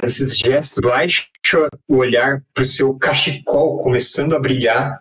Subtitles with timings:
[0.00, 1.28] faz esses gestos, baixa
[1.88, 5.00] o olhar pro seu cachecol começando a brilhar.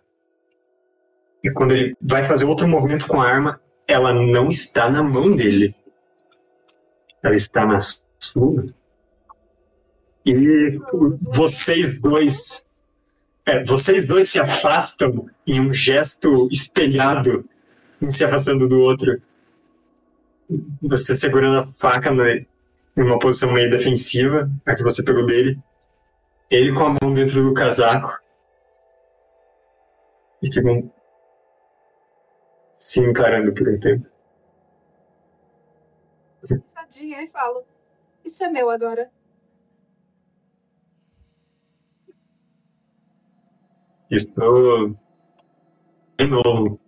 [1.43, 5.35] E quando ele vai fazer outro movimento com a arma, ela não está na mão
[5.35, 5.73] dele.
[7.23, 7.79] Ela está na
[8.20, 8.73] sua.
[10.25, 10.79] E
[11.34, 12.67] vocês dois.
[13.45, 17.45] É, vocês dois se afastam em um gesto espelhado,
[18.02, 19.21] um se afastando do outro.
[20.81, 22.09] Você segurando a faca
[22.95, 25.59] em uma posição meio defensiva, a que você pegou dele.
[26.49, 28.07] Ele com a mão dentro do casaco.
[30.41, 30.91] E ficam
[32.73, 34.07] se encarando por um tempo.
[36.63, 37.63] Sadinha e falo:
[38.25, 39.09] Isso é meu agora.
[44.12, 44.27] Isso
[46.20, 46.79] é novo.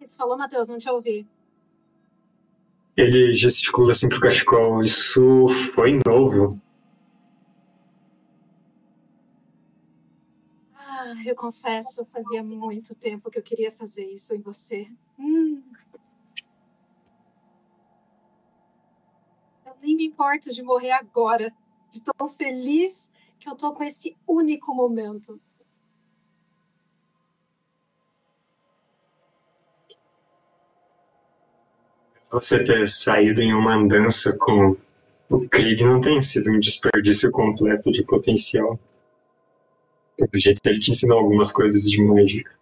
[0.00, 1.26] Você falou, Matheus, não te ouvi.
[2.96, 4.82] Ele gesticula assim pro cachecol.
[4.82, 6.60] Isso foi novo.
[10.74, 14.88] Ah, eu confesso, fazia muito tempo que eu queria fazer isso em você.
[15.18, 15.62] Hum.
[19.64, 21.52] Eu nem me importo de morrer agora,
[21.90, 25.40] de tão feliz que eu tô com esse único momento.
[32.32, 34.74] Você ter saído em uma andança com
[35.28, 38.80] o Krieg não tem sido um desperdício completo de potencial.
[40.18, 42.58] Do jeito que ele te ensinou algumas coisas de mágica.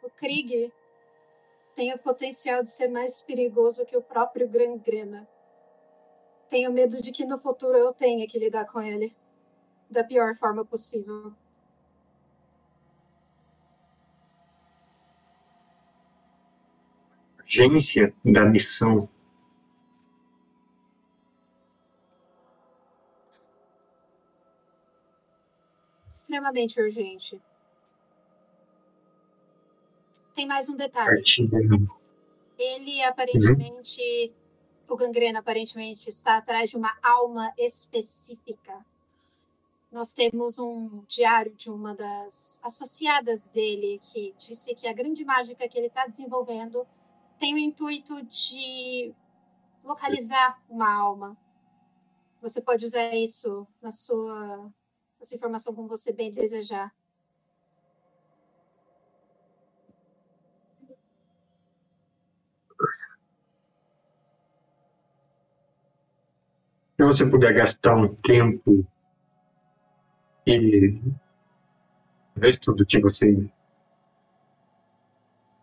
[0.00, 0.72] O Krieg
[1.74, 5.26] tem o potencial de ser mais perigoso que o próprio Gangrena.
[6.48, 9.12] Tenho medo de que no futuro eu tenha que lidar com ele
[9.90, 11.32] da pior forma possível.
[17.50, 19.08] Urgência da missão.
[26.06, 27.42] Extremamente urgente.
[30.32, 31.24] Tem mais um detalhe.
[32.56, 34.32] Ele aparentemente
[34.88, 38.86] o Gangrena aparentemente está atrás de uma alma específica.
[39.90, 45.68] Nós temos um diário de uma das associadas dele que disse que a grande mágica
[45.68, 46.86] que ele está desenvolvendo
[47.40, 49.14] tem o intuito de
[49.82, 51.36] localizar uma alma.
[52.42, 54.70] Você pode usar isso na sua
[55.20, 56.94] essa informação como você bem desejar.
[66.96, 68.86] Se você puder gastar um tempo
[70.46, 71.00] e
[72.36, 73.50] ver tudo que você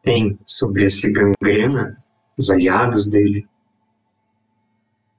[0.07, 2.01] tem sobre esse gangrena,
[2.37, 3.45] os aliados dele,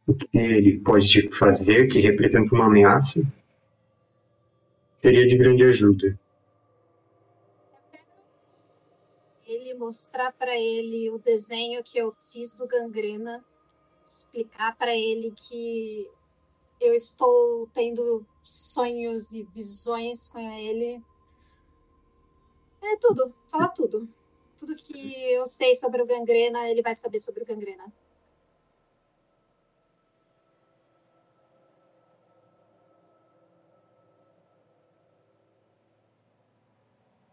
[0.06, 3.20] o que ele pode fazer que representa uma ameaça,
[5.02, 6.18] seria de grande ajuda.
[9.46, 13.44] Ele mostrar para ele o desenho que eu fiz do gangrena
[14.02, 16.08] explicar para ele que
[16.80, 21.02] eu estou tendo sonhos e visões com ele.
[22.82, 24.08] É tudo, fala tudo.
[24.58, 27.84] Tudo que eu sei sobre o gangrena, ele vai saber sobre o gangrena.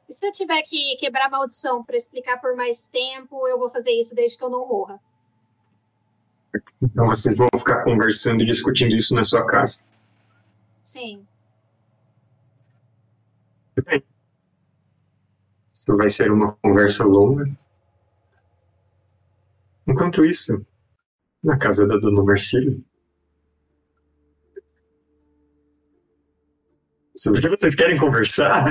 [0.07, 3.69] E se eu tiver que quebrar a maldição para explicar por mais tempo, eu vou
[3.69, 5.01] fazer isso desde que eu não morra.
[6.81, 9.83] Então vocês vão ficar conversando e discutindo isso na sua casa.
[10.83, 11.25] Sim.
[13.83, 14.03] Bem,
[15.87, 17.49] vai ser uma conversa longa.
[19.87, 20.65] Enquanto isso,
[21.43, 22.77] na casa da dona Marcília.
[27.15, 28.65] Sobre o que vocês querem conversar?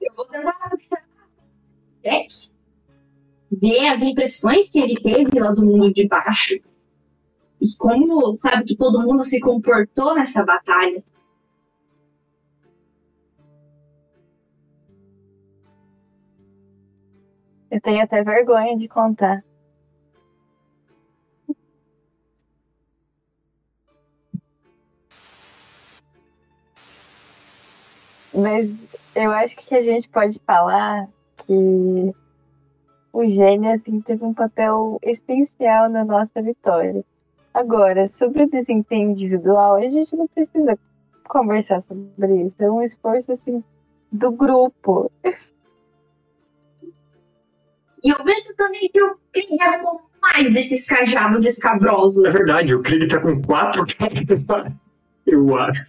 [0.00, 0.70] Eu vou tentar
[3.60, 6.54] ver as impressões que ele teve lá do mundo de baixo.
[7.60, 11.02] E como, sabe, que todo mundo se comportou nessa batalha.
[17.76, 19.44] Eu tenho até vergonha de contar.
[28.32, 28.74] Mas
[29.14, 31.06] eu acho que a gente pode falar
[31.36, 32.14] que
[33.12, 37.04] o gênio assim, teve um papel essencial na nossa vitória.
[37.52, 40.78] Agora, sobre o desempenho individual, a gente não precisa
[41.28, 42.56] conversar sobre isso.
[42.58, 43.62] É um esforço assim
[44.10, 45.12] do grupo.
[48.06, 49.82] E eu vejo também que eu queria
[50.20, 52.24] mais desses cajados escabrosos.
[52.24, 53.84] É verdade, o Krieg tá com quatro
[55.26, 55.84] Eu acho.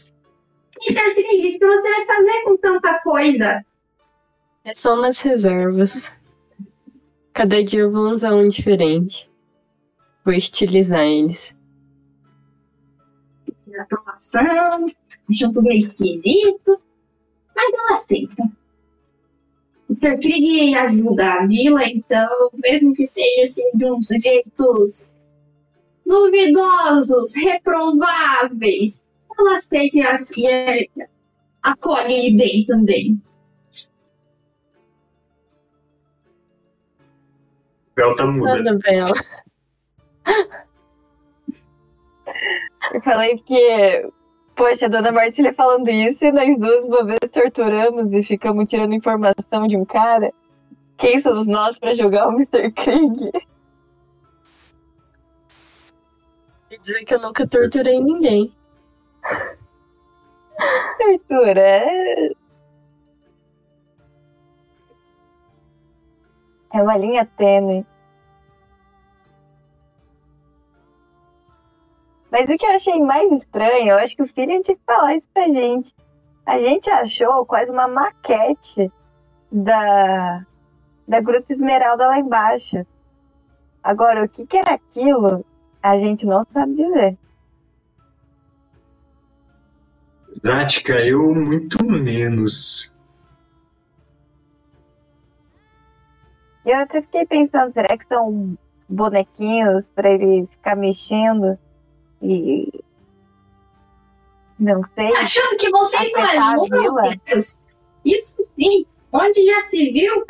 [0.82, 1.14] Mr.
[1.14, 3.64] Krieg, o que você vai fazer com tanta coisa?
[4.66, 6.12] É só umas reservas.
[7.36, 9.30] Cada dia eu vou usar um diferente.
[10.26, 11.54] Vou estilizar eles.
[13.80, 14.88] Aprovação,
[15.30, 16.82] acham tudo meio esquisito,
[17.56, 18.44] mas ela aceita.
[19.98, 20.20] O Sr.
[20.20, 25.12] Krieg ajuda a vila, então, mesmo que seja assim, de uns jeitos
[26.06, 29.08] duvidosos, reprováveis,
[29.40, 30.86] ela aceita e assim, é,
[31.64, 33.20] acolhe ele bem também.
[37.96, 38.62] Bel tá muda.
[38.62, 39.12] Nada, Bela.
[42.94, 44.12] Eu falei que,
[44.58, 48.94] poxa, a dona Marcília falando isso e nós duas uma vez torturamos e ficamos tirando
[48.94, 50.34] informação de um cara.
[50.98, 52.72] Quem somos nós pra julgar o Mr.
[52.72, 53.32] Krieg?
[56.70, 58.52] Quer dizer que eu nunca torturei ninguém.
[61.00, 62.32] Arthur, é.
[66.74, 67.86] É uma linha tênue.
[72.32, 75.16] Mas o que eu achei mais estranho, eu acho que o Filho tinha que falar
[75.16, 75.96] isso pra gente.
[76.46, 78.92] A gente achou quase uma maquete
[79.52, 80.46] da,
[81.08, 82.86] da Gruta Esmeralda lá embaixo.
[83.82, 85.46] Agora, o que, que era aquilo,
[85.82, 87.18] a gente não sabe dizer.
[90.42, 92.94] Prática, eu muito menos.
[96.66, 98.58] Eu até fiquei pensando, será que são
[98.90, 101.58] bonequinhos pra ele ficar mexendo?
[102.22, 102.84] E.
[104.60, 105.16] Não sei.
[105.16, 107.02] Achando que vocês não é louco, vila?
[107.26, 107.58] Deus.
[108.04, 110.26] Isso sim, onde já se viu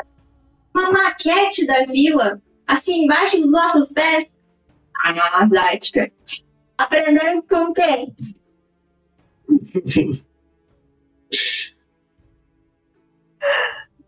[0.73, 4.27] uma maquete da vila, assim, embaixo dos nossos pés?
[5.03, 6.11] Ah, Zática.
[6.77, 8.15] Aprendendo com quem?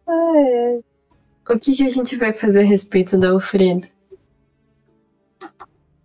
[0.08, 0.84] Ai, ai.
[1.50, 3.88] O que, que a gente vai fazer a respeito da Alfredo?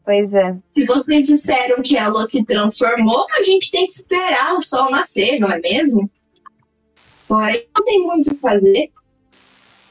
[0.04, 0.56] Pois é.
[0.70, 5.40] Se vocês disseram que ela se transformou, a gente tem que esperar o sol nascer,
[5.40, 6.10] não é mesmo?
[7.26, 8.92] Porém, não tem muito o que fazer.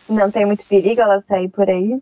[0.07, 1.99] Não tem muito perigo ela sair por aí?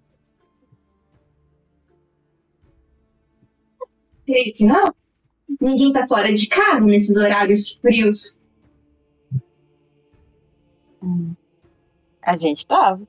[4.25, 4.93] Creio que não.
[5.59, 8.39] Ninguém tá fora de casa nesses horários frios.
[12.21, 13.01] A gente tava.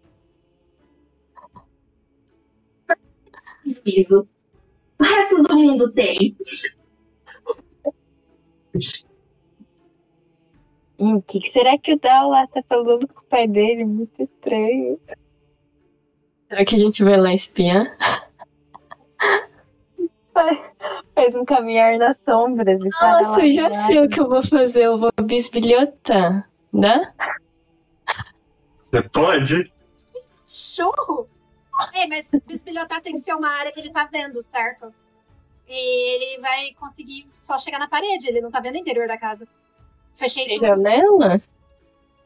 [3.85, 4.23] Piso.
[4.23, 4.27] O
[5.23, 6.37] resto do mundo tem.
[10.99, 13.85] E o que, que será que o Dal lá tá falando com o pai dele?
[13.85, 15.01] Muito estranho.
[16.49, 17.97] Será que a gente vai lá espiar?
[21.15, 24.47] Faz um caminhar nas sombras e parar Nossa, eu já sei o que eu vou
[24.47, 24.87] fazer.
[24.87, 27.13] Eu vou bisbilhotar, né?
[28.79, 29.73] Você pode?
[30.47, 31.29] Churro?
[31.95, 34.93] Ei, mas bisbilhotar tem que ser uma área que ele tá vendo, certo?
[35.69, 39.17] E ele vai conseguir só chegar na parede, ele não tá vendo o interior da
[39.17, 39.47] casa.
[40.15, 40.69] Fechei Tem tudo.
[40.69, 41.37] janela?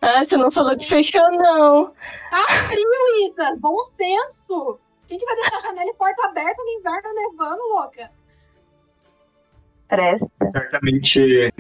[0.01, 1.93] Ah, você não falou que fechou, não.
[2.31, 3.57] Tá frio, Isa!
[3.59, 4.79] Bom senso!
[5.07, 8.11] Quem que vai deixar janela e porta aberta no inverno nevando, louca?
[9.89, 10.27] Presta.
[10.53, 11.53] Certamente,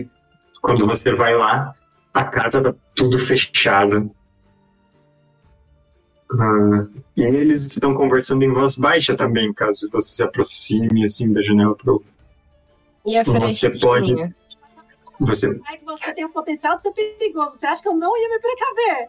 [0.60, 1.72] quando você vai lá,
[2.12, 4.10] a casa tá tudo fechado.
[6.32, 11.40] Ah, e eles estão conversando em voz baixa também, caso você se aproxime assim da
[11.40, 12.02] janela pro.
[13.04, 14.14] E a Você pode-
[15.20, 17.56] Você, você tem o potencial de ser perigoso.
[17.56, 19.08] Você acha que eu não ia me precaver?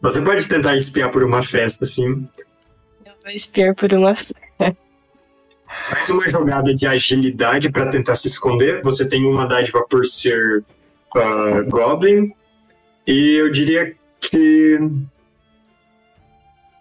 [0.00, 2.28] você pode tentar espiar por uma festa, assim.
[3.04, 4.14] Eu vou espiar por uma.
[5.90, 8.82] Faz uma jogada de agilidade para tentar se esconder.
[8.82, 10.64] Você tem uma dádiva por ser
[11.16, 12.32] ah, Goblin.
[13.06, 14.78] E eu diria que.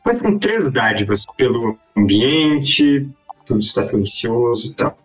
[0.06, 3.10] Mas com três dádivas pelo ambiente,
[3.46, 4.98] tudo está silencioso e tal.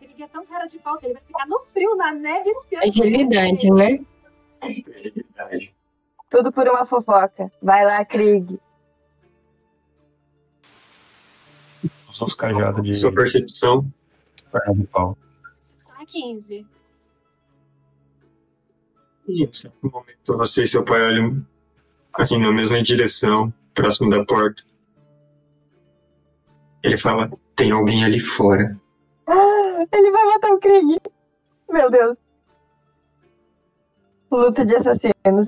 [0.00, 2.84] Ele é tão cara de pau que ele vai ficar no frio, na neve, espiando.
[2.86, 3.98] Agilidade, né?
[4.60, 5.74] Agilidade.
[6.30, 7.50] Tudo por uma fofoca.
[7.60, 8.58] Vai lá, Krieg.
[12.10, 13.84] Só os cajados de Sua percepção.
[14.52, 15.18] perna de pau.
[15.54, 16.66] Percepção é 15.
[19.26, 21.44] E em certo momento você e seu pai olham
[22.12, 24.62] assim na mesma direção, próximo da porta.
[26.82, 28.78] Ele fala: tem alguém ali fora.
[29.26, 30.96] Ah, ele vai matar o Krieg.
[31.70, 32.16] Meu Deus.
[34.30, 35.46] Luta de assassinos.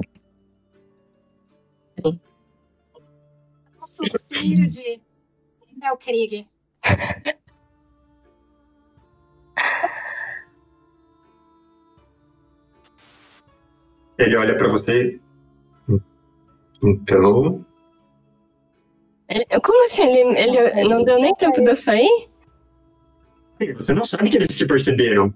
[3.87, 5.01] um suspiro de.
[5.83, 6.47] É o Krieg.
[14.19, 15.21] Ele olha pra você.
[16.83, 17.65] Então.
[19.29, 20.03] Ele- Como assim?
[20.03, 22.29] Ele, ele não deu nem tempo de eu sair?
[23.79, 25.33] Você não sabe que eles te perceberam.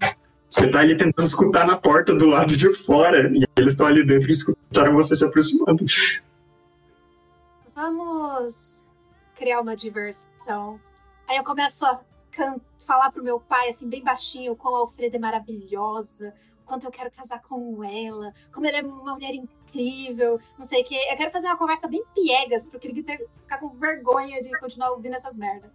[0.49, 3.31] Você tá ali tentando escutar na porta do lado de fora.
[3.33, 5.85] E eles estão ali dentro e escutaram você se aproximando.
[7.75, 8.87] Vamos
[9.37, 10.79] criar uma diversão.
[11.29, 12.01] Aí eu começo a
[12.87, 16.35] falar pro meu pai, assim, bem baixinho, como a Alfreda é maravilhosa,
[16.71, 20.85] quanto eu quero casar com ela, como ela é uma mulher incrível, não sei o
[20.85, 20.97] quê.
[21.11, 24.93] Eu quero fazer uma conversa bem piegas, porque ele ter, ficar com vergonha de continuar
[24.93, 25.69] ouvindo essas merdas.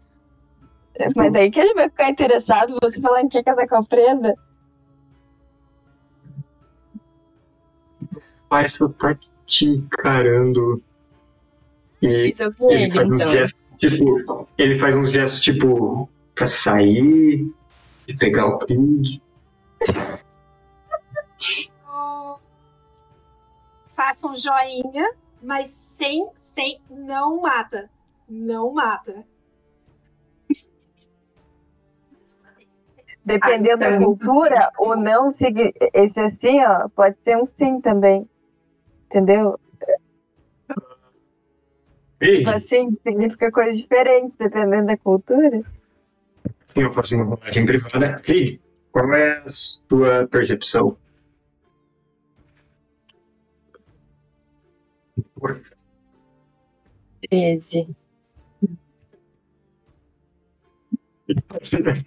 [1.13, 4.35] Mas daí que ele vai ficar interessado, você falando que quer casar com a Freda?
[8.49, 10.81] Mas só tá te encarando.
[12.01, 13.33] E eu vi ele ele, faz uns então.
[13.33, 14.47] gestos, tipo.
[14.57, 17.53] Ele faz uns gestos, tipo, pra sair
[18.07, 19.21] e pegar o Krieg.
[23.95, 25.09] Faça um joinha,
[25.41, 27.89] mas sem, sem, não mata.
[28.27, 29.25] Não mata.
[33.23, 38.29] Dependendo da cultura, o não, esse assim, ó, pode ser um sim também.
[39.05, 39.59] Entendeu?
[42.21, 45.63] Ei, Tipo assim, significa coisas diferentes, dependendo da cultura.
[46.75, 48.19] eu faço uma rolagem privada.
[48.19, 48.59] Krieg,
[48.91, 50.97] qual é a sua percepção?
[57.29, 57.95] 13.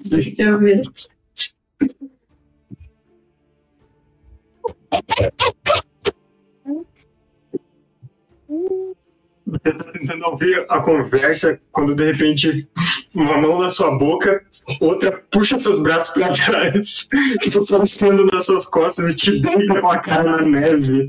[0.05, 0.83] Deixa eu ver.
[9.47, 12.69] Você tá tentando ouvir a conversa quando de repente
[13.15, 14.45] uma mão na sua boca,
[14.81, 17.09] outra puxa seus braços pra trás,
[17.43, 21.09] fica passando nas suas costas e te deita com a cara na neve.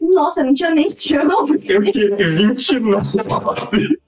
[0.00, 1.46] Nossa, não tinha nem chão.
[1.66, 3.98] Eu tive 29.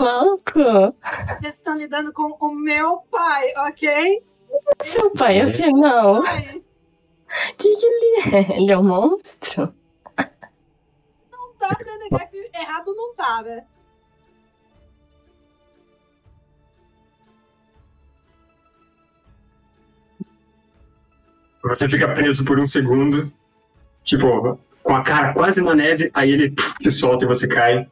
[0.00, 0.94] Louco!
[1.40, 4.22] Vocês estão lidando com o meu pai, ok?
[4.82, 6.22] Seu pai, afinal,
[7.56, 8.56] que, que ele é?
[8.56, 9.74] Ele é um monstro?
[11.30, 13.64] não dá pra negar que errado não tá, né?
[21.64, 23.30] Você fica preso por um segundo,
[24.02, 27.86] tipo, com a cara quase na neve, aí ele te solta e você cai.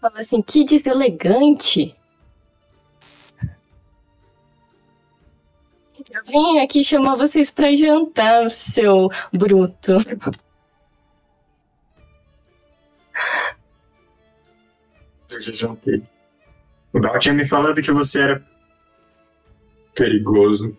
[0.00, 1.96] Fala assim, que deselegante.
[6.10, 9.92] Eu vim aqui chamar vocês pra jantar, seu bruto.
[15.32, 16.13] Eu já jantei.
[16.94, 18.42] O Gal tinha me falado que você era
[19.94, 20.78] perigoso.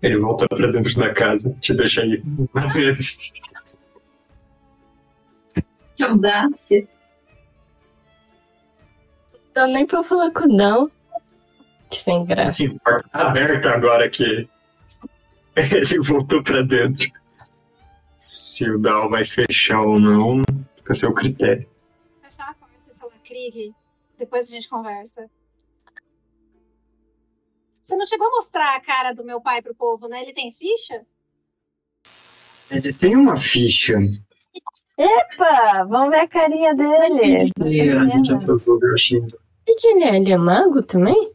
[0.00, 2.22] Ele volta pra dentro da casa, te deixa aí
[2.54, 3.02] na neve.
[5.96, 6.88] Que audácia.
[9.32, 10.90] Não dá nem pra falar com o Dão.
[11.90, 12.48] Que sem graça.
[12.48, 14.48] Assim, a porta tá aberta agora que
[15.56, 17.10] ele voltou pra dentro.
[18.16, 20.42] Se o Dal vai fechar ou não,
[20.76, 21.68] fica a seu critério.
[23.48, 23.74] E Krieg,
[24.18, 25.30] depois a gente conversa.
[27.80, 30.20] Você não chegou a mostrar a cara do meu pai pro povo, né?
[30.20, 31.06] Ele tem ficha?
[32.70, 33.94] Ele tem uma ficha.
[34.98, 37.50] Epa, vamos ver a carinha dele.
[37.64, 38.80] E a gente atrasou o.
[39.66, 40.16] E que ele é?
[40.16, 41.34] Ele é mago também?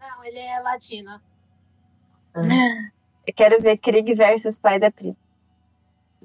[0.00, 1.20] Não, ele é latino.
[3.26, 5.14] Eu quero ver Krieg versus pai da Pri.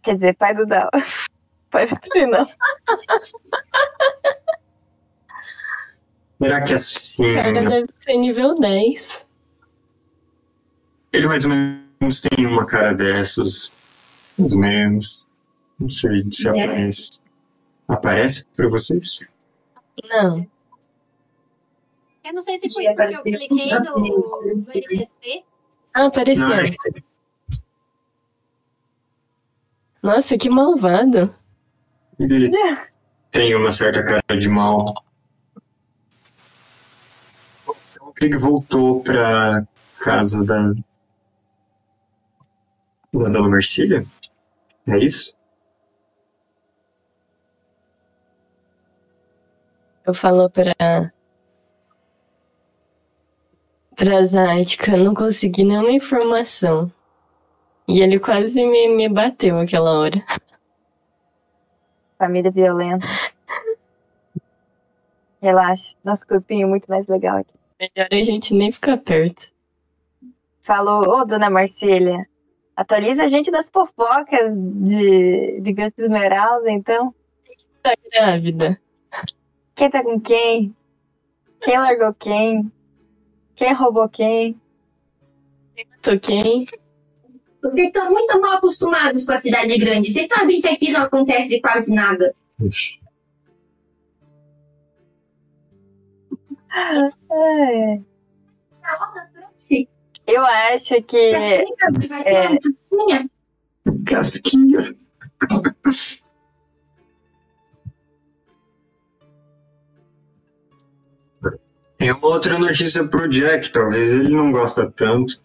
[0.01, 0.89] Quer dizer, pai do Dal.
[1.69, 2.47] Pai da Pri, não.
[6.41, 7.03] Será que O assim.
[7.35, 9.25] cara deve ser nível 10.
[11.11, 13.71] Ele mais ou menos tem uma cara dessas.
[14.37, 15.27] Mais ou menos.
[15.79, 16.51] Não sei se É.
[16.51, 17.19] aparece.
[17.87, 19.27] Aparece pra vocês?
[20.07, 20.47] Não.
[22.23, 25.43] Eu não sei se foi porque eu cliquei no, no NPC.
[25.93, 26.47] Ah, apareceu.
[26.47, 27.03] Não, que
[30.01, 31.33] Nossa, que malvado.
[32.19, 32.49] ele
[33.31, 34.85] tem uma certa cara de mal.
[38.19, 39.65] O Krieg voltou pra
[40.03, 40.73] casa da.
[43.13, 44.05] da Dona Marcília?
[44.85, 45.33] É isso?
[50.05, 50.73] Eu falo pra.
[53.95, 56.91] Trazática, não consegui nenhuma informação.
[57.87, 60.21] E ele quase me, me bateu aquela hora.
[62.17, 63.07] Família violenta.
[65.41, 65.95] Relaxa.
[66.03, 67.58] Nosso corpinho é muito mais legal aqui.
[67.79, 69.47] Melhor a gente nem ficar perto.
[70.63, 72.27] Falou, ô dona Marcília,
[72.75, 77.13] atualiza a gente das fofocas de, de Ganta Esmeralda, então.
[77.81, 78.79] Tá grávida.
[79.75, 80.75] Quem tá com quem?
[81.61, 82.69] Quem largou quem?
[83.55, 84.59] Quem roubou quem?
[86.01, 86.65] Tô quem?
[87.61, 90.11] Vocês estão muito mal acostumados com a cidade grande.
[90.11, 92.35] Vocês sabem que aqui não acontece quase nada.
[96.71, 97.99] É,
[100.27, 101.31] eu acho que.
[102.07, 102.57] Vai ter é.
[102.57, 103.29] casquinha.
[104.05, 104.95] Casquinha.
[111.97, 115.41] Tem uma outra notícia pro Jack, talvez ele não gosta tanto.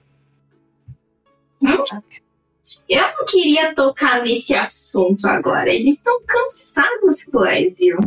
[2.89, 5.69] Eu não queria tocar nesse assunto agora.
[5.69, 7.99] Eles estão cansados, Clésio.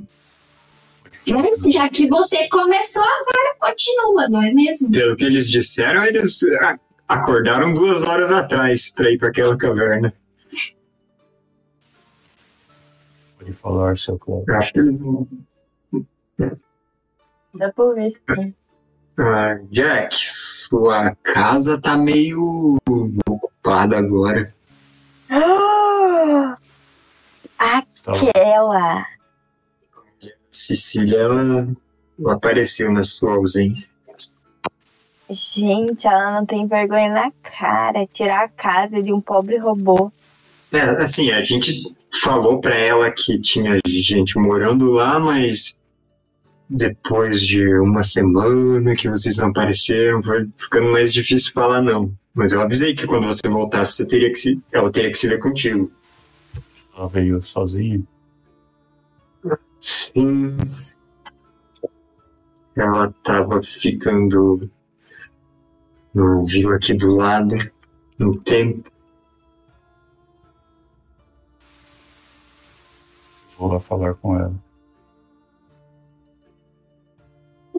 [1.31, 4.91] Mas já que você começou, agora continua, não é mesmo?
[4.91, 10.13] Pelo que eles disseram, eles a- acordaram duas horas atrás pra ir pra aquela caverna.
[13.39, 14.45] Pode falar, seu Cláudio.
[14.49, 15.27] Eu acho que eles não.
[17.55, 18.53] Dá pra ver sim.
[19.19, 22.77] Ah, Jack, sua casa tá meio
[23.27, 24.53] ocupada agora.
[25.29, 26.57] Ah,
[27.95, 29.05] Estava Aquela.
[30.57, 31.67] Cecília, ela
[32.27, 33.89] apareceu na sua ausência.
[35.29, 38.07] Gente, ela não tem vergonha na cara.
[38.07, 40.11] Tirar a casa de um pobre robô.
[40.71, 41.83] É, assim, a gente
[42.21, 45.77] falou pra ela que tinha gente morando lá, mas
[46.69, 52.11] depois de uma semana que vocês não apareceram, foi ficando mais difícil falar não.
[52.33, 55.27] Mas eu avisei que quando você voltasse, você teria que se, ela teria que se
[55.27, 55.91] ver contigo.
[56.95, 58.01] ela veio sozinha.
[59.79, 60.57] Sim.
[62.75, 64.69] Ela tava ficando
[66.13, 67.55] no vila aqui do lado,
[68.17, 68.89] no tempo.
[73.57, 74.53] Vou lá falar com ela.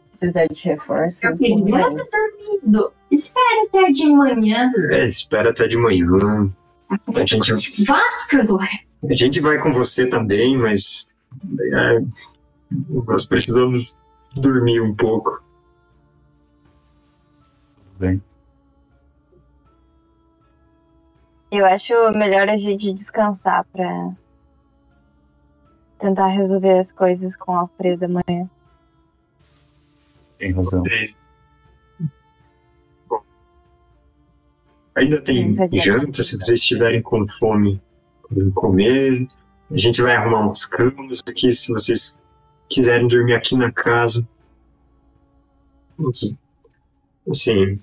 [0.09, 1.23] Precisar de reforços.
[1.23, 2.93] A menina tá dormindo.
[3.09, 4.71] Espera até de manhã.
[4.91, 6.53] É, espera até de manhã.
[7.15, 8.67] A gente, Vasca agora.
[9.09, 11.15] a gente vai com você também, mas
[11.73, 11.99] é,
[13.05, 13.97] nós precisamos
[14.35, 15.43] dormir um pouco.
[17.77, 18.21] Tudo bem.
[21.51, 24.13] Eu acho melhor a gente descansar pra
[25.99, 28.49] tentar resolver as coisas com a Alfredo amanhã.
[30.37, 30.83] Tem razão.
[33.09, 33.21] Bom,
[34.95, 37.81] ainda tem janta, se vocês estiverem com fome,
[38.21, 39.27] podem comer.
[39.71, 42.17] A gente vai arrumar umas camas aqui, se vocês
[42.67, 44.27] quiserem dormir aqui na casa.
[45.95, 46.37] Putz,
[47.29, 47.79] Assim,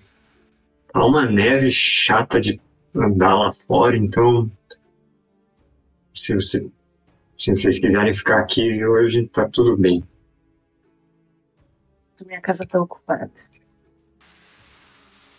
[0.92, 2.61] tá uma neve chata de
[2.94, 4.51] andar lá fora, então
[6.12, 6.68] se, você,
[7.38, 10.03] se vocês quiserem ficar aqui hoje, tá tudo bem.
[12.27, 13.31] Minha casa tá ocupada.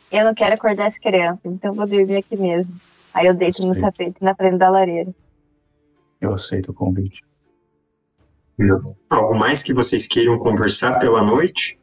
[0.10, 2.74] Eu não quero acordar as crianças, então vou dormir aqui mesmo.
[3.14, 5.14] Aí eu deito no tapete na frente da lareira.
[6.20, 7.24] Eu aceito o convite.
[8.58, 8.96] Não.
[9.10, 11.80] Algo mais que vocês queiram conversar pela noite?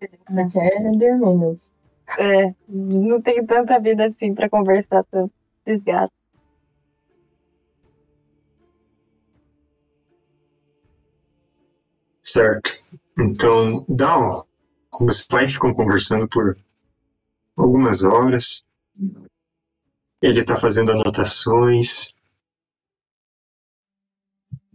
[0.00, 1.56] Quer dormir.
[2.18, 5.32] É, não tenho tanta vida assim pra conversar tanto.
[5.66, 6.14] Desgaste.
[12.22, 12.70] Certo.
[13.18, 14.46] Então, Dal,
[15.00, 16.56] os pais ficam conversando por
[17.56, 18.64] algumas horas.
[20.20, 22.14] Ele está fazendo anotações.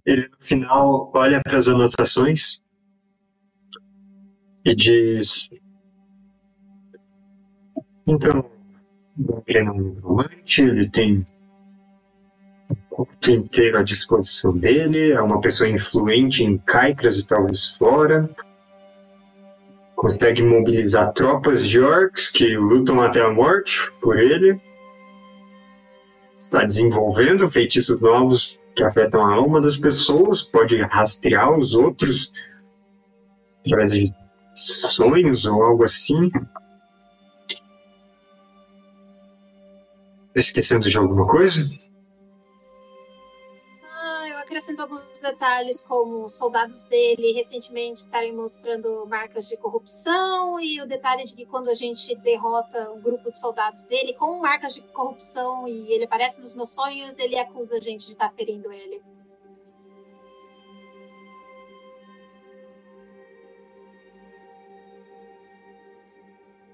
[0.08, 2.62] Ele, no final, olha para as anotações
[4.64, 5.50] e diz:
[8.08, 8.50] Então,
[9.46, 11.28] ele é um negromante, ele tem
[12.70, 18.30] o culto inteiro à disposição dele, é uma pessoa influente em Caicras e talvez fora.
[19.94, 24.58] Consegue mobilizar tropas de orcs que lutam até a morte por ele.
[26.40, 32.32] Está desenvolvendo feitiços novos que afetam a alma das pessoas, pode rastrear os outros
[33.66, 34.04] através de
[34.54, 36.30] sonhos ou algo assim.
[40.32, 41.64] Tô esquecendo de alguma coisa?
[44.58, 51.26] Acrescentou alguns detalhes, como soldados dele recentemente estarem mostrando marcas de corrupção, e o detalhe
[51.26, 55.68] de que quando a gente derrota um grupo de soldados dele com marcas de corrupção
[55.68, 59.00] e ele aparece nos meus sonhos, ele acusa a gente de estar ferindo ele.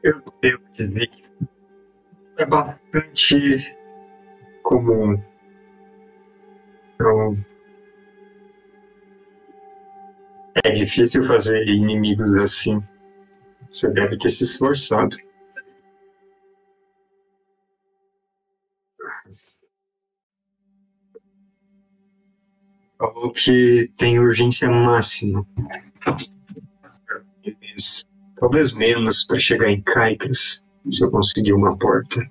[0.02, 1.24] Eu devo dizer que
[2.38, 3.78] é bastante
[4.64, 5.22] comum.
[6.96, 7.53] Então,
[10.64, 12.82] é difícil fazer inimigos assim.
[13.72, 15.16] Você deve ter se esforçado.
[23.00, 25.46] Falou que tem urgência máxima.
[27.44, 28.06] Talvez,
[28.40, 32.22] talvez menos para chegar em Caicras, se eu conseguir uma porta.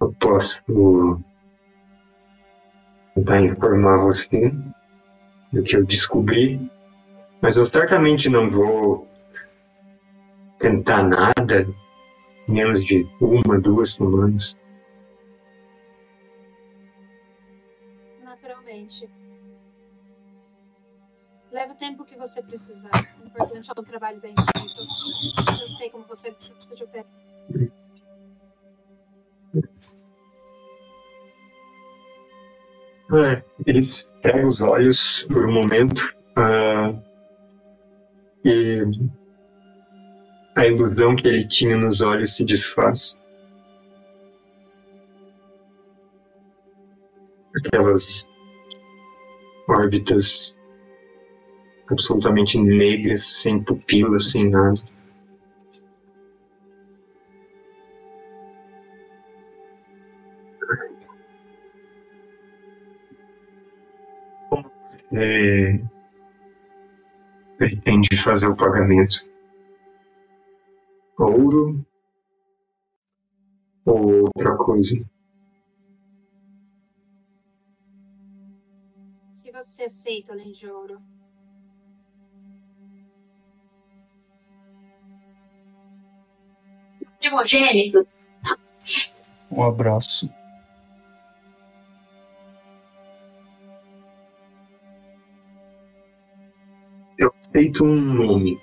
[0.00, 0.62] Eu posso
[3.14, 4.50] tentar informar você
[5.52, 6.58] do que eu descobri,
[7.40, 9.06] mas eu certamente não vou
[10.58, 11.66] tentar nada
[12.48, 14.56] menos de uma, duas semanas.
[18.22, 19.10] Naturalmente.
[21.50, 22.90] Leva o tempo que você precisar.
[23.22, 25.60] O importante é um trabalho bem feito.
[25.60, 27.06] Eu sei como você precisa de operar.
[33.12, 33.86] É, ele
[34.22, 36.94] pega os olhos por um momento ah,
[38.42, 38.82] e
[40.56, 43.20] a ilusão que ele tinha nos olhos se desfaz.
[47.66, 48.26] Aquelas
[49.68, 50.58] órbitas
[51.90, 54.80] absolutamente negras, sem pupilas, sem nada.
[65.14, 65.78] É,
[67.58, 69.24] pretende fazer o pagamento?
[71.18, 71.84] Ouro
[73.84, 74.96] ou outra coisa?
[79.38, 81.00] O que você aceita além de ouro?
[87.18, 88.06] Primogênito.
[89.50, 90.28] Um abraço.
[97.54, 98.60] Eu aceito um nome.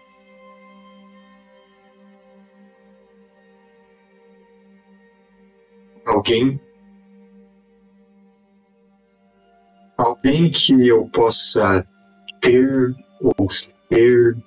[6.06, 6.60] Alguém.
[9.97, 11.86] Alguém que eu possa
[12.41, 14.38] ter, ou ser,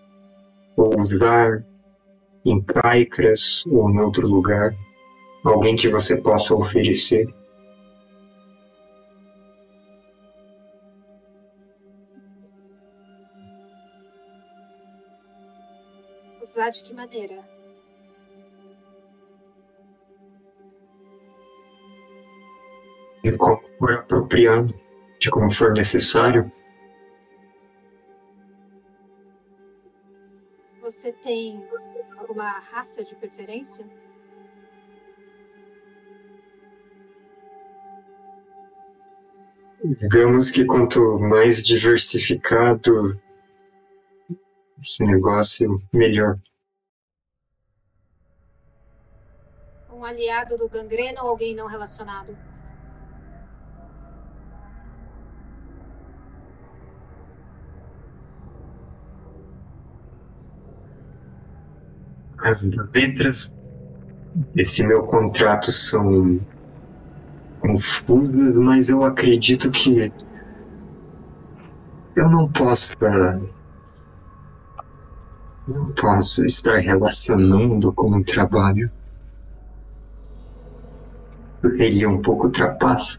[0.76, 1.64] ou usar
[2.44, 4.74] em Caicras ou em outro lugar.
[5.44, 7.33] Alguém que você possa oferecer.
[16.52, 17.42] Usar de que maneira?
[23.24, 24.74] de como for apropriado,
[25.18, 26.50] de como for necessário.
[30.82, 31.66] Você tem
[32.18, 33.88] alguma raça de preferência?
[39.82, 42.92] Digamos que quanto mais diversificado
[44.78, 46.38] esse negócio, melhor.
[49.90, 52.37] Um aliado do gangrena ou alguém não relacionado?
[62.38, 63.48] As letras
[64.54, 66.40] desse meu contrato são
[67.61, 70.12] confusas, mas eu acredito que
[72.16, 72.96] eu não posso
[75.72, 78.90] não posso estar relacionando com o trabalho.
[81.61, 83.18] Seria um pouco trapaça.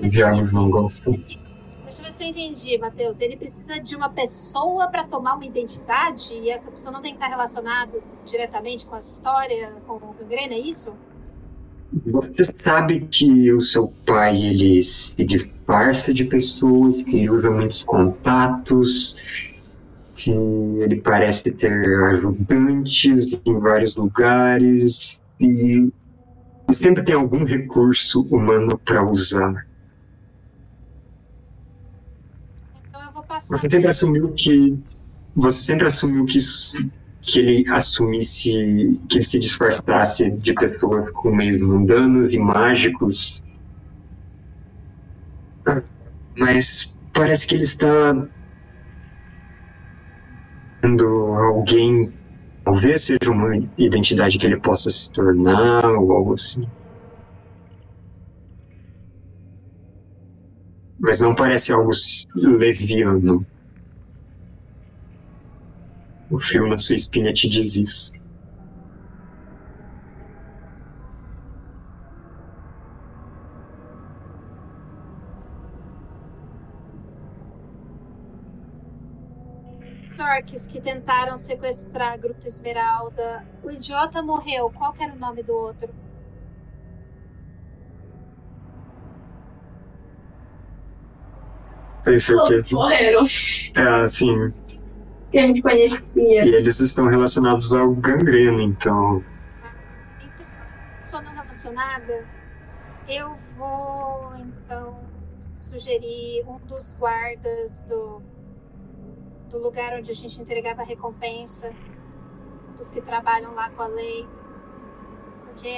[0.00, 1.12] Diabos não gostam.
[1.12, 3.20] Deixa eu ver se eu entendi, Matheus.
[3.20, 7.18] Ele precisa de uma pessoa para tomar uma identidade e essa pessoa não tem que
[7.18, 10.96] estar relacionado diretamente com a história, com o gangrena, é isso?
[11.92, 17.84] Você sabe que o seu pai ele se disfarça de pessoas, que ele usa muitos
[17.84, 19.14] contatos,
[20.16, 21.72] que ele parece ter
[22.08, 25.88] ajudantes em vários lugares e
[26.72, 29.66] sempre tem algum recurso humano para usar.
[32.88, 33.56] Então eu vou passar.
[33.56, 34.76] Você sempre assumiu que
[35.34, 36.76] você sempre assumiu que, isso-
[37.26, 43.42] que ele assumisse, que ele se disfarçasse de pessoas com meios mundanos e mágicos.
[46.38, 48.14] Mas parece que ele está
[50.80, 52.14] sendo alguém,
[52.64, 56.64] talvez seja uma identidade que ele possa se tornar ou algo assim.
[61.00, 61.90] Mas não parece algo
[62.36, 63.44] leviano.
[66.30, 68.12] O frio na sua espinha te diz isso.
[80.06, 83.46] Os orcs que tentaram sequestrar a Gruta Esmeralda.
[83.62, 84.70] O idiota morreu.
[84.70, 85.94] Qual que era o nome do outro?
[92.02, 92.74] Tenho Todos certeza.
[92.76, 93.24] morreram.
[93.76, 94.34] É, assim,
[95.36, 96.00] Que a gente conhecia.
[96.14, 99.22] e eles estão relacionados ao gangreno, então.
[100.18, 100.46] Então,
[100.98, 102.26] só não relacionada,
[103.06, 104.98] eu vou então
[105.52, 108.22] sugerir um dos guardas do,
[109.50, 111.70] do lugar onde a gente entregava a recompensa,
[112.74, 114.26] dos que trabalham lá com a lei.
[115.44, 115.68] Porque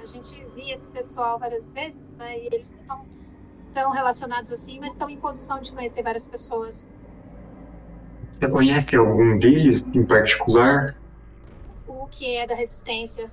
[0.00, 2.38] a gente via esse pessoal várias vezes, né?
[2.38, 3.06] E eles não estão
[3.72, 6.88] tão relacionados assim, mas estão em posição de conhecer várias pessoas.
[8.42, 10.96] Você conhece algum deles em particular?
[11.86, 13.30] O que é da resistência.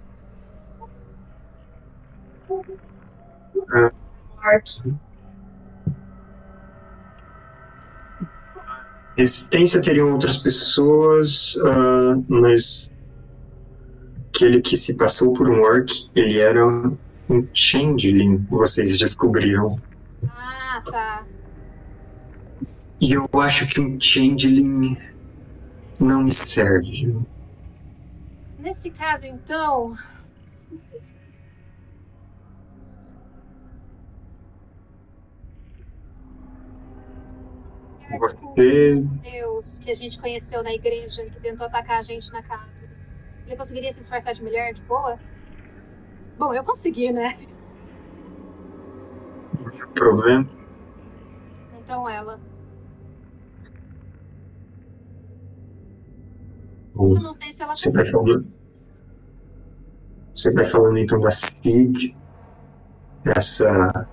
[4.38, 5.00] Orc.
[9.17, 12.91] Resistência teriam outras pessoas, ah, mas
[14.32, 19.69] aquele que se passou por um orc, ele era um changeling, vocês descobriram.
[20.24, 21.26] Ah, tá.
[23.02, 24.98] E eu acho que um changeling
[26.00, 27.26] não me serve.
[28.58, 29.96] Nesse caso, então.
[38.20, 42.90] Você Deus que a gente conheceu na igreja que tentou atacar a gente na casa.
[43.46, 45.18] Ele conseguiria se disfarçar de mulher de boa?
[46.38, 47.38] Bom, eu consegui, né?
[50.00, 50.48] problema?
[51.82, 52.49] Então ela.
[57.06, 58.48] Isso eu não sei se ela Você vai falando.
[60.36, 62.16] Você vai falando então da Cid,
[63.26, 64.08] essa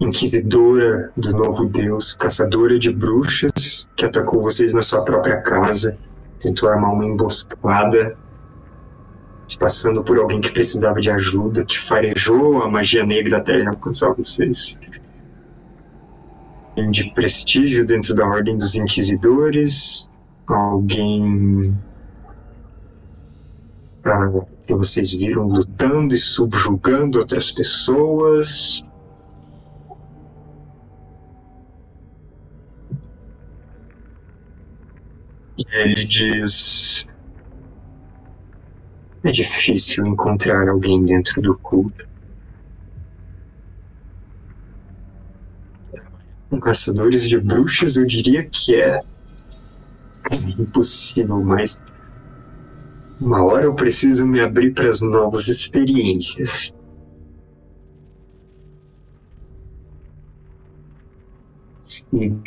[0.00, 5.96] inquisidora do novo deus, caçadora de bruxas, que atacou vocês na sua própria casa,
[6.40, 8.16] tentou armar uma emboscada,
[9.46, 14.12] se passando por alguém que precisava de ajuda, que farejou a magia negra até alcançar
[14.12, 14.80] vocês.
[16.90, 20.10] De prestígio dentro da Ordem dos Inquisidores,
[20.46, 21.74] alguém
[24.04, 28.84] ah, que vocês viram lutando e subjugando outras pessoas.
[35.56, 37.06] E ele diz:
[39.24, 42.06] É difícil encontrar alguém dentro do culto.
[46.50, 49.00] Com caçadores de bruxas, eu diria que é
[50.32, 51.78] impossível, mas
[53.18, 56.72] uma hora eu preciso me abrir para as novas experiências.
[61.82, 62.42] Sim.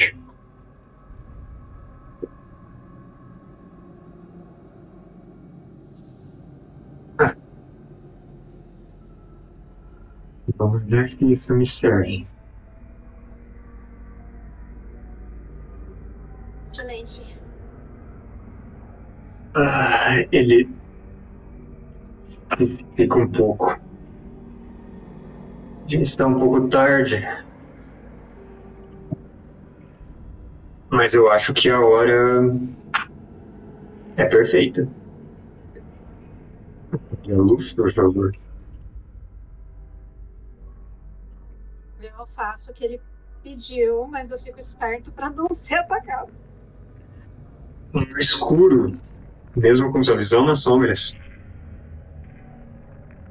[10.58, 12.28] Vamos ver se isso me serve.
[16.66, 17.37] Excelente.
[19.60, 20.70] Ah, ele
[22.96, 23.66] fica um pouco.
[25.88, 27.16] Já está um pouco tarde.
[30.92, 32.52] Mas eu acho que a hora
[34.16, 34.88] é perfeita.
[37.28, 38.32] A luz, por favor.
[42.00, 43.02] Eu faço o que ele
[43.42, 46.32] pediu, mas eu fico esperto pra não ser atacado.
[47.92, 48.92] No escuro,
[49.58, 51.14] mesmo com sua visão nas sombras,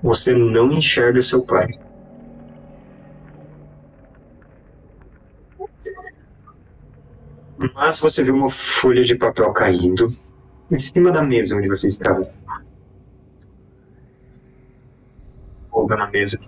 [0.03, 1.69] você não enxerga seu pai.
[7.75, 10.09] Mas você vê uma folha de papel caindo
[10.71, 12.29] em cima da mesa onde você estava.
[15.71, 16.39] Folga na mesa.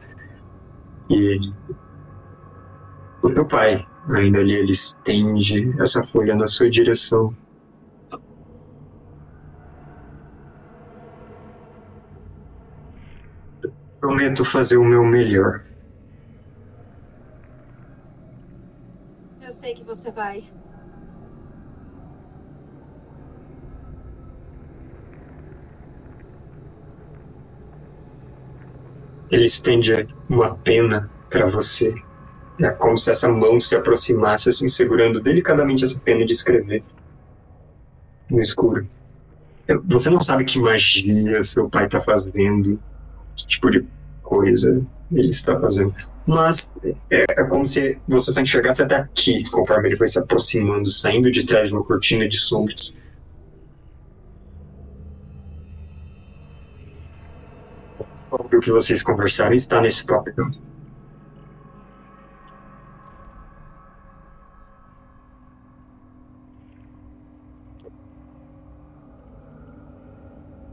[1.08, 1.38] E
[3.22, 7.28] o seu pai, ainda ali, ele estende essa folha na sua direção.
[14.18, 15.62] Prometo fazer o meu melhor.
[19.40, 20.42] Eu sei que você vai.
[29.30, 31.94] Ele estende uma pena para você.
[32.60, 36.82] É como se essa mão se aproximasse, assim, segurando delicadamente essa pena de escrever
[38.28, 38.84] no escuro.
[39.84, 42.80] Você não sabe que magia seu pai está fazendo,
[43.36, 43.86] que tipo de
[44.28, 45.94] coisa ele está fazendo.
[46.26, 46.68] Mas
[47.10, 51.30] é, é como se você só enxergasse até aqui, conforme ele foi se aproximando, saindo
[51.30, 53.00] de trás de uma cortina de sombras.
[58.30, 60.50] O que vocês conversaram está nesse papel.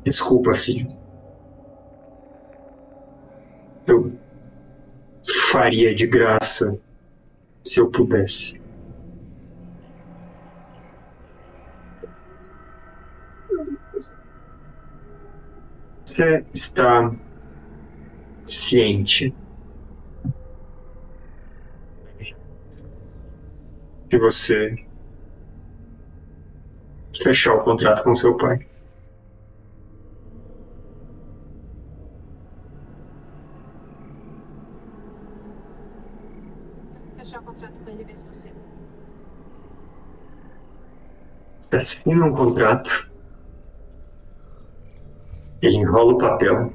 [0.04, 1.05] Desculpa, filho.
[3.88, 4.12] Eu
[5.52, 6.82] faria de graça
[7.64, 8.62] se eu pudesse.
[16.06, 17.12] Você está
[18.46, 19.36] ciente
[24.10, 24.76] que você
[27.22, 28.60] fechar o contrato com seu pai.
[37.18, 38.54] Fechar o contrato com ele mesmo assim.
[41.60, 43.10] Você assina um contrato,
[45.62, 46.74] ele enrola o papel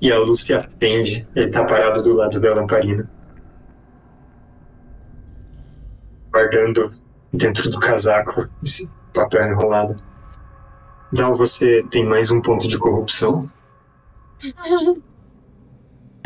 [0.00, 1.26] e a luz se acende.
[1.34, 3.08] Ele está parado do lado da lamparina,
[6.30, 6.82] guardando
[7.32, 10.00] dentro do casaco esse papel enrolado.
[11.12, 13.40] Dal, você tem mais um ponto de corrupção.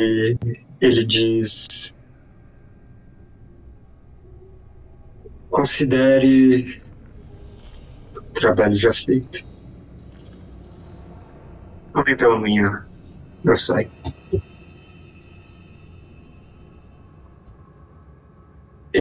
[0.03, 0.35] E
[0.81, 1.95] ele diz:
[5.51, 6.81] Considere
[8.17, 9.45] o trabalho já feito.
[11.93, 12.87] Amanhã pela manhã
[13.45, 13.91] eu saio.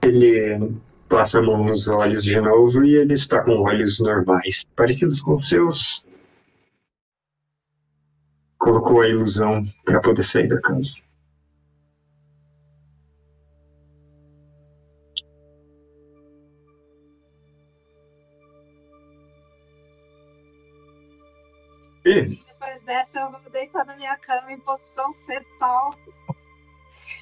[0.04, 0.76] Ele
[1.08, 5.36] passa a mão nos olhos de novo e ele está com olhos normais, parecidos com
[5.36, 6.06] os seus.
[8.58, 11.09] Colocou a ilusão para poder sair da casa.
[22.15, 25.95] Depois dessa, eu vou deitar na minha cama em posição fetal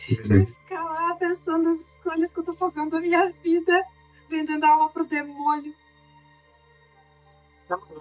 [0.09, 0.41] Uhum.
[0.41, 3.83] e ficar lá pensando nas escolhas que eu tô fazendo da minha vida,
[4.29, 5.73] vendendo a alma pro demônio.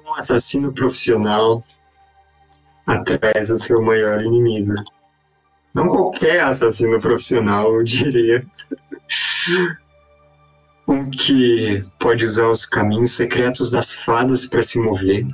[0.05, 1.63] um assassino profissional
[2.87, 4.75] atrás do seu maior inimigo.
[5.75, 8.47] Não qualquer assassino profissional, eu diria.
[10.89, 15.27] Um que pode usar os caminhos secretos das fadas para se mover.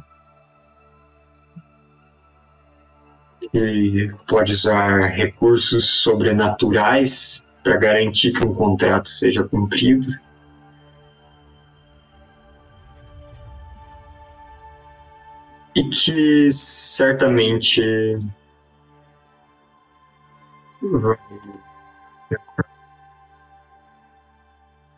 [3.51, 10.07] Que pode usar recursos sobrenaturais para garantir que um contrato seja cumprido.
[15.75, 17.81] e que certamente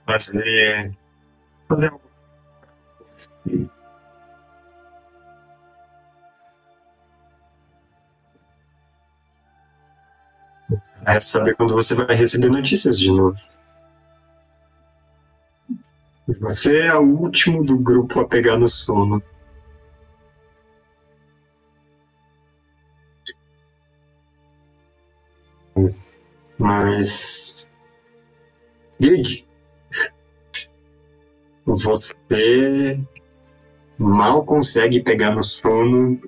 [0.05, 0.93] fazer
[1.69, 1.93] fazer
[11.07, 13.37] É saber quando você vai receber notícias de novo.
[16.41, 19.23] Você é o último do grupo a pegar no sono.
[26.59, 27.75] Mas.
[28.99, 29.45] Ig,
[31.67, 32.99] você
[33.99, 36.21] mal consegue pegar no sono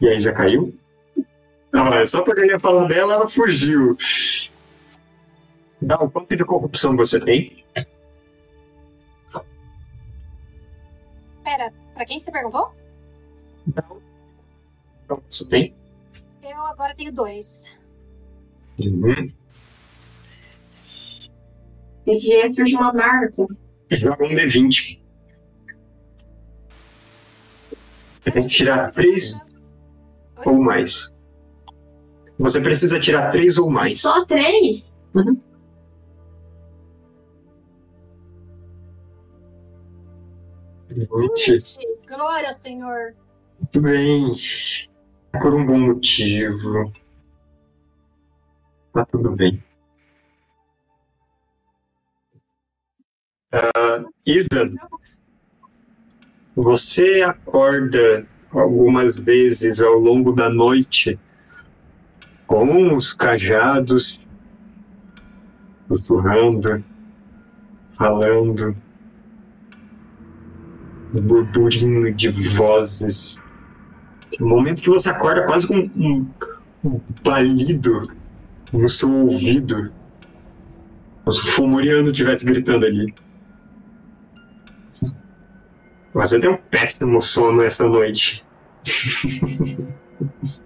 [0.00, 0.78] e aí já caiu?
[1.74, 3.96] Não, é só porque eu ia falar dela, ela fugiu.
[5.82, 7.64] Não, quanto de corrupção você tem?
[11.42, 12.72] Pera, pra quem você perguntou?
[13.66, 14.00] Não.
[15.08, 15.74] Quanto você tem?
[16.44, 17.76] Eu agora tenho dois.
[18.78, 19.32] Uhum.
[22.04, 23.48] PG surge uma marca.
[23.90, 25.00] Joga um D20.
[28.20, 29.44] Você tem que tirar três
[30.46, 31.13] ou mais.
[32.38, 34.00] Você precisa tirar três ou mais.
[34.00, 34.96] Só três?
[40.88, 41.78] Vinte.
[42.08, 43.14] Glória, Senhor.
[43.58, 44.30] Muito bem.
[45.40, 46.92] por um bom motivo.
[48.92, 49.62] Tá tudo bem.
[53.52, 54.12] Uh,
[56.56, 61.18] você acorda algumas vezes ao longo da noite
[62.46, 64.20] com os cajados
[65.88, 66.84] sussurrando,
[67.96, 68.76] falando,
[71.14, 73.40] um burburinho de vozes.
[74.30, 76.26] Tem um momento que você acorda quase com um,
[76.84, 78.10] um balido
[78.72, 79.92] no seu ouvido.
[81.22, 83.14] Como se o Fomoriano estivesse gritando ali.
[86.12, 88.44] Você tem um péssimo sono essa noite.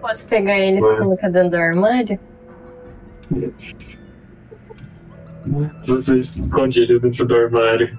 [0.00, 2.18] Posso pegar ele e colocar dentro do armário?
[5.84, 7.98] Você esconde ele dentro do armário.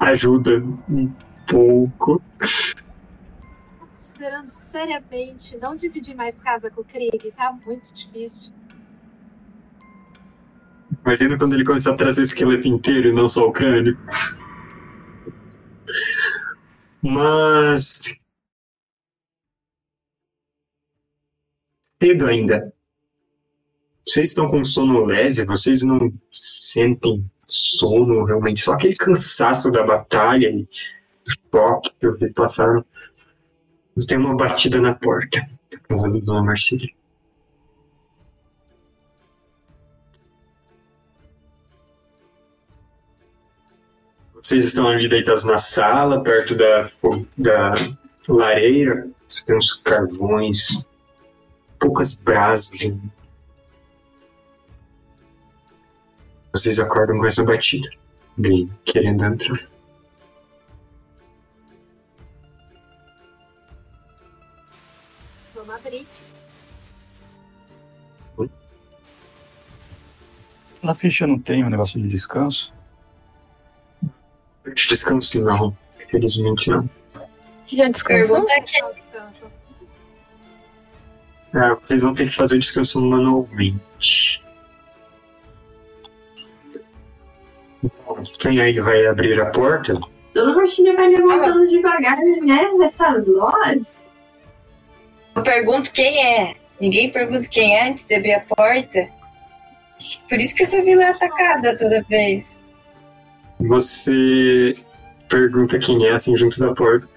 [0.00, 1.12] Ajuda um
[1.46, 2.20] pouco.
[3.78, 8.52] Considerando seriamente não dividir mais casa com o Krieg, tá muito difícil.
[11.04, 13.96] Imagina quando ele começar a trazer o esqueleto inteiro e não só o crânio.
[17.00, 18.00] Mas.
[22.02, 22.74] Cedo ainda.
[24.04, 25.44] Vocês estão com sono leve?
[25.44, 28.60] Vocês não sentem sono realmente?
[28.60, 30.66] Só aquele cansaço da batalha e
[31.48, 32.84] choque que vocês passaram.
[33.94, 35.40] Mas tem uma batida na porta.
[35.70, 36.88] Tá com Dona Marcília.
[44.34, 46.82] Vocês estão ali deitados na sala, perto da,
[47.38, 47.74] da
[48.28, 49.08] lareira.
[49.28, 50.84] Você tem uns carvões,
[51.82, 52.70] poucas brasas.
[56.52, 57.88] Vocês acordam com essa batida.
[58.36, 59.68] Bem, querendo entrar.
[65.54, 66.06] Vamos abrir.
[70.82, 72.72] Na ficha não tem um negócio de descanso?
[74.64, 75.76] De descanso não.
[76.00, 76.88] Infelizmente não.
[77.66, 78.44] Já descansou?
[78.44, 79.61] Pergunta aqui.
[81.54, 84.42] É, vocês vão ter que fazer o descanso manualmente.
[88.38, 89.94] Quem aí vai abrir a porta?
[90.34, 92.70] Dona Martinha vai levantando devagar, né?
[92.78, 94.06] Nessas lojas.
[95.34, 96.56] Eu pergunto quem é.
[96.80, 99.08] Ninguém pergunta quem é antes de abrir a porta.
[100.28, 102.60] Por isso que essa vila é atacada toda vez.
[103.60, 104.74] Você
[105.28, 107.08] pergunta quem é, assim, junto da porta.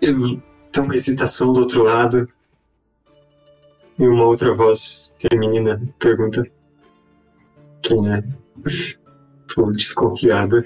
[0.00, 0.42] Eu-
[0.74, 2.28] Tem uma hesitação do outro lado.
[3.96, 6.42] E uma outra voz feminina pergunta
[7.80, 8.24] quem é.
[9.54, 10.64] Tô desconfiada.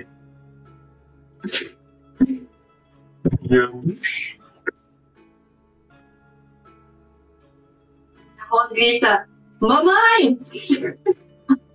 [3.42, 3.82] E eu-
[8.38, 9.28] A Rosa grita:
[9.60, 10.38] Mamãe!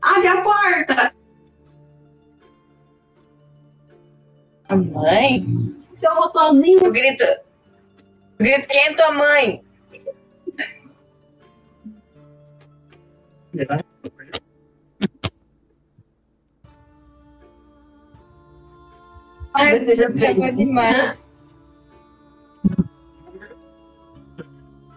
[0.01, 1.13] Abre a porta!
[4.69, 5.45] A mãe?
[5.95, 6.79] Seu roupãozinho.
[6.83, 6.91] Eu
[8.39, 8.67] grito.
[8.67, 9.63] Quem é tua mãe?
[19.53, 21.33] Ai, já foi demais.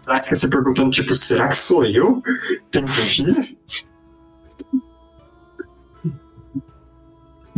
[0.01, 2.21] Será que você perguntando, tipo, será que sou eu?
[2.71, 3.35] Tenho filho?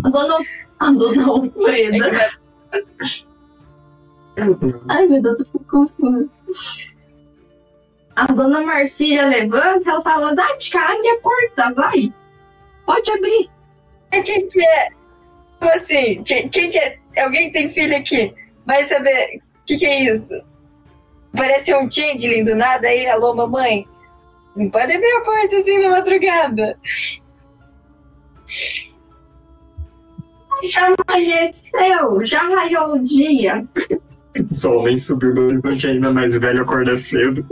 [0.03, 0.38] A dona,
[0.80, 2.11] a dona É que Alfreda.
[2.11, 3.23] vai-
[4.89, 6.29] Ai, meu Deus, eu tô confusa.
[8.15, 12.13] A dona Marcília levanta, ela fala: Zatka, abre a porta, vai.
[12.85, 13.49] Pode abrir.
[14.11, 14.89] É, Quem que é?
[15.61, 16.99] Assim, quem, quem que é?
[17.17, 18.33] Alguém tem filho aqui?
[18.65, 20.33] Vai saber o que, que é isso?
[21.35, 23.87] Parece um changeling do nada aí, alô mamãe?
[24.55, 26.77] Não pode abrir a porta assim na madrugada.
[30.63, 33.65] Já amanheceu, já raiou o dia.
[34.38, 37.45] O sol nem subiu no horizonte ainda mais velho, acorda cedo.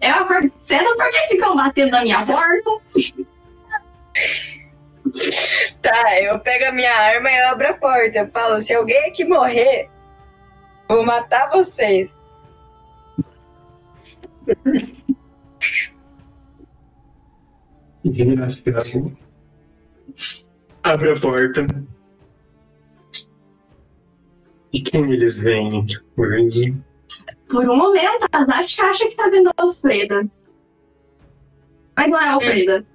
[0.00, 2.70] Eu acordo cedo porque ficam batendo na minha porta.
[5.82, 8.18] Tá, eu pego a minha arma e eu abro a porta.
[8.18, 9.88] Eu falo, se alguém aqui morrer,
[10.88, 12.16] vou matar vocês.
[20.82, 21.66] Abre a porta.
[24.72, 25.84] E quem eles veem?
[26.16, 26.54] Luiz?
[27.48, 30.28] Por um momento, a Zatka acha que tá vendo a Alfreda.
[31.96, 32.86] Mas não é a Alfreda.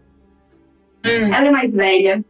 [1.06, 2.26] Hum, Ela é mais velha.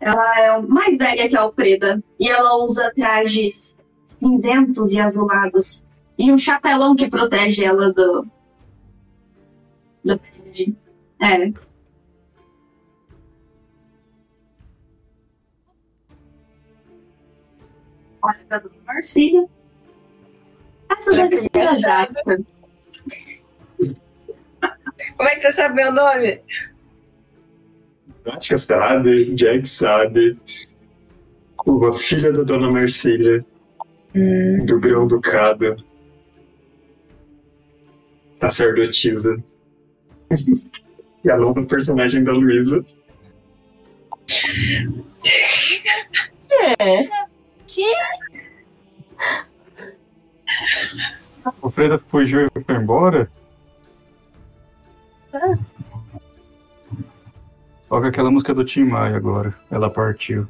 [0.00, 2.02] Ela é mais velha que a Alfreda.
[2.20, 3.78] E ela usa trajes
[4.20, 5.84] cinzentos e azulados.
[6.18, 8.26] E um chapelão que protege ela do.
[10.04, 10.20] do.
[11.20, 11.50] É.
[18.22, 19.46] Olha pra Dona Marcília.
[20.90, 22.14] Essa deve que ser a engraçado.
[22.14, 22.44] Zapka.
[25.16, 26.40] Como é que você sabe meu nome?
[28.26, 30.38] Acho que sabe, Jack sabe.
[31.66, 33.44] A filha da Dona Marcília,
[34.64, 35.76] do Grão Ducado.
[38.40, 39.42] A sacerdotisa.
[41.24, 42.84] e a nova personagem da Luísa.
[46.78, 47.27] É.
[47.68, 47.84] Que?
[51.60, 53.30] O Freda fugiu e foi embora?
[57.88, 59.54] Toca aquela música do Tim Maia agora.
[59.70, 60.48] Ela partiu.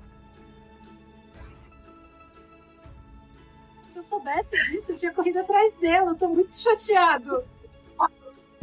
[3.84, 6.12] Se eu soubesse disso, eu tinha corrido atrás dela.
[6.12, 7.42] Eu tô muito chateado.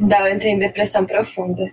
[0.00, 1.70] Dá, eu entrei em depressão profunda.